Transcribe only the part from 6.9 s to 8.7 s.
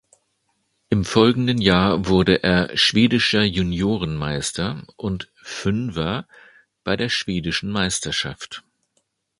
der schwedischen Meisterschaft.